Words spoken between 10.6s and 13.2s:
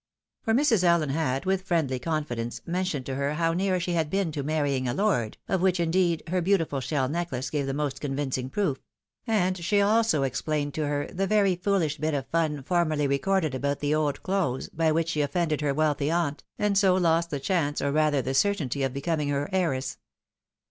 to her the very foolish bit of fun formerly